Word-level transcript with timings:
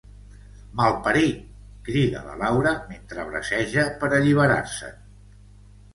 Malparit! 0.79 1.43
—crida 1.89 2.23
la 2.29 2.39
Laura, 2.41 2.73
mentre 2.93 3.27
braceja 3.31 3.87
per 4.05 4.11
alliberar-se'n. 4.21 5.01